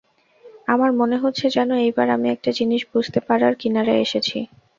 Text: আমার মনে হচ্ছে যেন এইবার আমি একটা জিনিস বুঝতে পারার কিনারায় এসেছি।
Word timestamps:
আমার 0.67 0.91
মনে 0.99 1.17
হচ্ছে 1.17 1.45
যেন 1.49 1.69
এইবার 1.81 2.07
আমি 2.15 2.27
একটা 2.31 2.51
জিনিস 2.59 2.81
বুঝতে 2.93 3.19
পারার 3.27 3.53
কিনারায় 3.61 4.03
এসেছি। 4.05 4.37